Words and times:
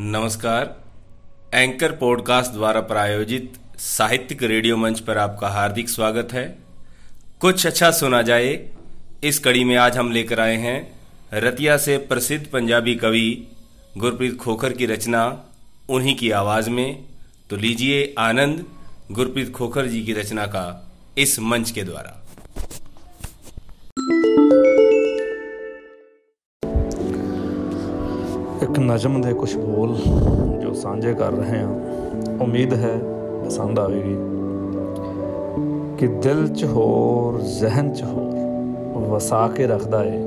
नमस्कार। 0.00 0.84
Anchor 1.54 1.92
podcast 1.92 2.52
द्वारा 2.52 2.80
प्रायोजित 2.80 3.52
साहित्यिक 3.78 4.42
रेडियो 4.42 4.76
मंच 4.76 5.00
पर 5.00 5.18
आपका 5.18 5.48
हार्दिक 5.48 5.88
स्वागत 5.88 6.32
है। 6.32 6.58
कुछ 7.40 7.66
अच्छा 7.66 7.90
सुना 7.90 8.22
जाए, 8.22 8.70
इस 9.24 9.38
कड़ी 9.38 9.64
में 9.64 9.76
आज 9.76 9.96
हम 9.96 10.12
लेकर 10.12 10.40
आए 10.40 10.56
हैं 10.56 11.00
रतिया 11.34 11.76
से 11.76 11.98
प्रसिद्ध 11.98 12.46
पंजाबी 12.46 12.94
कवि 12.94 13.46
गुरप्रीत 13.96 14.38
खोखर 14.38 14.72
की 14.72 14.86
रचना, 14.86 15.44
उन्हीं 15.88 16.16
की 16.16 16.30
आवाज़ 16.30 16.70
में। 16.70 17.04
तो 17.50 17.56
लीजिए 17.56 18.14
आनंद 18.18 18.64
गुरप्रीत 19.12 19.52
खोखर 19.52 19.86
जी 19.86 20.02
की 20.02 20.12
रचना 20.12 20.46
का 20.46 20.92
इस 21.18 21.40
मंच 21.40 21.70
के 21.70 21.82
द्वारा। 21.82 22.22
ਇੱਕ 28.62 28.78
ਨਜ਼ਮ 28.78 29.20
ਦੇ 29.20 29.32
ਕੁਝ 29.32 29.56
ਬੋਲ 29.56 29.96
ਜੋ 30.60 30.72
ਸਾਂਝੇ 30.72 31.14
ਕਰ 31.14 31.32
ਰਹੇ 31.32 31.60
ਹਾਂ। 31.60 31.74
ਉਮੀਦ 32.40 32.74
ਹੈ 32.74 32.98
ਪਸੰਦ 33.46 33.78
ਆਵੇਗੀ। 33.78 34.16
ਕਿ 35.98 36.06
ਦਿਲ 36.06 36.48
'ਚ 36.48 36.64
ਹੋਰ, 36.64 37.40
ਜ਼ਿਹਨ 37.40 37.92
'ਚ 37.92 38.02
ਹੋਰ 38.02 38.98
ਵਸਾ 38.98 39.48
ਕੇ 39.48 39.66
ਰੱਖਦਾ 39.66 40.04
ਏ। 40.04 40.24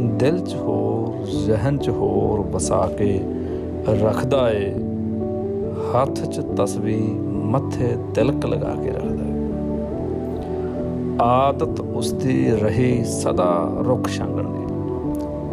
ਦਿਲ 0.00 0.40
'ਚ 0.40 0.54
ਹੋਰ, 0.54 1.26
ਜ਼ਿਹਨ 1.26 1.78
'ਚ 1.78 1.88
ਹੋਰ 1.88 2.40
ਵਸਾ 2.40 2.90
ਕੇ 2.98 3.20
ਰੱਖਦਾ 3.88 4.50
ਏ। 4.50 4.74
ਹੱਥ 5.94 6.22
'ਚ 6.22 6.40
ਤਸਵੀਰ 6.56 7.22
ਮੱਥੇ 7.22 7.96
ਤਿਲਕ 8.14 8.46
ਲਗਾ 8.46 8.74
ਕੇ 8.82 8.90
ਰੱਖਦਾ 8.90 9.24
ਏ। 9.24 9.48
ਆਦਤ 11.22 11.80
ਉਸ 11.80 12.12
ਦੀ 12.12 12.50
ਰਹੀ 12.50 13.04
ਸਦਾ 13.04 13.72
ਰੁੱਖ 13.86 14.08
ਛਾਂਗਣ 14.08 14.42
ਦੀ। 14.42 14.71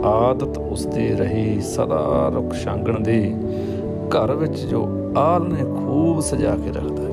ਆਦਤ 0.05 0.58
ਉਸ 0.58 0.85
ਦੀ 0.85 1.09
ਰਹੀ 1.09 1.62
ਸਦਾ 1.62 2.31
ਰੁੱਖ 2.35 2.55
ਛਾਂਗਣ 2.55 2.99
ਦੀ। 2.99 3.35
ਘਰ 4.09 4.31
ਵਿੱਚ 4.31 4.59
ਜੋ 4.59 4.89
ਆਲ 5.17 5.44
ਨੇ 5.49 5.63
ਖੂਬ 5.63 6.20
ਸਜਾ 6.20 6.56
ਕੇ 6.56 6.72
ਰੱਖਦਾ 6.72 7.03
ਹੈ। 7.03 7.09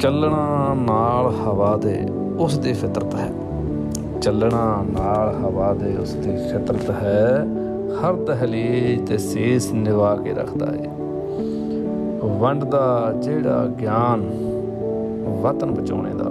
ਚੱਲਣਾ 0.00 0.74
ਨਾਲ 0.74 1.26
ਹਵਾ 1.26 1.76
ਦੇ 1.76 2.06
ਉਸ 2.38 2.58
ਦੀ 2.58 2.72
ਫਿਤਰਤ 2.72 3.14
ਹੈ। 3.14 3.30
ਚੱਲਣਾ 4.20 4.84
ਨਾਲ 4.90 5.34
ਹਵਾ 5.44 5.74
ਦੇ 5.74 5.96
ਉਸ 5.96 6.14
ਦੀ 6.14 6.30
ਫਿਤਰਤ 6.30 6.90
ਹੈ। 6.90 7.46
ਹਰ 7.94 8.12
ਦਹਲੀਜ 8.12 9.08
ਤੇ 9.08 9.18
ਸੀਸ 9.18 9.72
ਨਿਵਾ 9.72 10.16
ਕੇ 10.16 10.34
ਰੱਖਦਾ 10.34 10.66
ਹੈ। 10.66 10.90
ਵੰਡ 12.38 12.64
ਦਾ 12.64 13.12
ਜਿਹੜਾ 13.22 13.66
ਗਿਆਨ 13.66 14.20
ਵਤਨ 15.42 15.70
ਬਚਾਉਣੇ 15.70 16.10
ਦਾ 16.14 16.24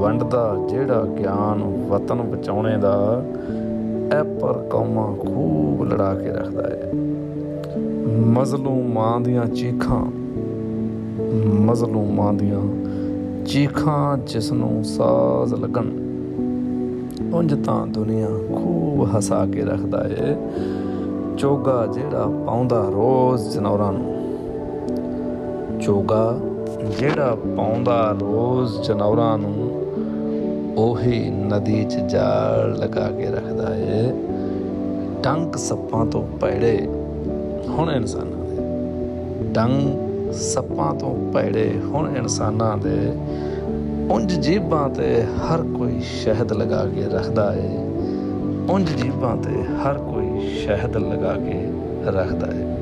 ਵੰਡ 0.00 0.22
ਦਾ 0.22 0.56
ਜਿਹੜਾ 0.68 1.04
ਗਿਆਨ 1.18 1.62
ਵਤਨ 1.88 2.22
ਬਚਾਉਣੇ 2.22 2.76
ਦਾ 2.78 3.22
ਐ 4.12 4.22
ਪਰ 4.22 4.52
ਕੌਮਾਂ 4.70 5.16
ਖੂਬ 5.16 5.82
ਲੜਾ 5.84 6.14
ਕੇ 6.14 6.28
ਰੱਖਦਾ 6.28 6.62
ਹੈ। 6.62 6.92
ਮਜ਼ਲੂਮਾਂ 8.26 9.20
ਦੀਆਂ 9.20 9.46
ਚੀਖਾਂ, 9.46 10.04
ਮਜ਼ਲੂਮਾਂ 11.60 12.32
ਦੀਆਂ 12.32 12.60
ਚੀਖਾਂ 13.44 14.18
ਜਿਸ 14.18 14.52
ਨੂੰ 14.52 14.84
ਸਾਜ਼ 14.84 15.54
ਲੱਗਣ, 15.54 15.90
ਉਂਝ 17.34 17.54
ਤਾਂ 17.66 17.86
ਦੁਨੀਆ 17.86 18.28
ਖੂਬ 18.28 19.08
ਹਸਾ 19.16 19.46
ਕੇ 19.46 19.64
ਰੱਖਦਾ 19.64 20.04
ਏ। 20.08 20.36
ਚੋਗਾ 21.38 21.86
ਜਿਹੜਾ 21.86 22.26
ਪਾਉਂਦਾ 22.46 22.82
ਰੋਜ਼ 22.88 23.50
ਜਨੌਰਾਂ 23.50 23.92
ਨੂੰ, 23.92 24.16
ਚੋਗਾ 25.80 26.38
ਜਿਹੜਾ 26.98 27.36
ਪਾਉਂਦਾ 27.56 28.16
ਰੋਜ਼ 28.20 28.82
ਜਨੌਰਾਂ 28.82 29.38
ਨੂੰ, 29.38 29.70
ਉਹੀ 30.76 31.30
ਨਦੀ 31.30 31.84
'ਚ 31.84 31.94
ਜਾਲ 31.94 32.78
ਲਗਾ 32.78 33.10
ਕੇ 33.10 33.26
ਰੱਖਦਾ 33.26 33.74
ਏ। 33.76 34.12
ਡੰਕ 35.22 35.56
ਸੱਪਾਂ 35.56 36.06
ਤੋਂ 36.06 36.38
ਪੈੜੇ 36.38 36.88
ਹੁਣ 37.68 37.90
ਇਨਸਾਨਾਂ 37.90 38.44
ਦੇ। 38.44 38.56
ਡੰਗ 39.52 39.96
ਸੱਪਾਂ 40.32 40.94
ਤੋਂ 40.94 41.32
ਪੈੜੇ 41.32 41.80
ਹੁਣ 41.84 42.16
ਇਨਸਾਨਾਂ 42.16 42.78
ਦੇ। 42.78 43.12
ਉਂਝ 44.10 44.32
ਜੀਬਾਂ 44.32 44.88
ਤੇ 44.88 45.22
ਹਰ 45.22 45.62
ਕੋਈ 45.62 46.00
ਸ਼ਹਿਦ 46.00 46.52
ਲਗਾ 46.52 46.84
ਕੇ 46.84 47.04
ਰੱਖਦਾ 47.12 47.54
ਏ। 47.54 47.76
ਉਂਝ 48.70 48.88
ਜੀਬਾਂ 48.88 49.36
ਤੇ 49.36 49.64
ਹਰ 49.64 49.94
ਕੋਈ 49.94 50.40
ਸ਼ਹਿਦ 50.40 50.96
ਲਗਾ 50.96 51.32
ਕੇ 51.32 51.72
ਰੱਖਦਾ 52.06 52.46
ਏ। 52.46 52.79